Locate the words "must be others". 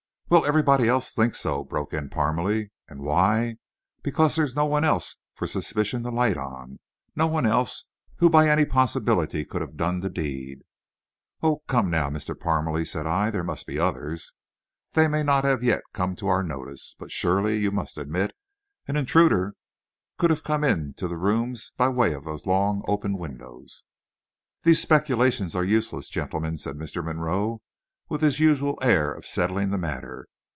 13.43-14.31